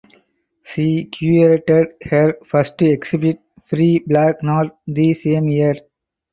She 0.63 1.09
curated 1.13 1.89
her 2.05 2.35
first 2.49 2.81
exhibit 2.81 3.39
"Free 3.69 3.99
Black 3.99 4.41
North" 4.41 4.71
the 4.87 5.13
same 5.13 5.47
year. 5.47 5.75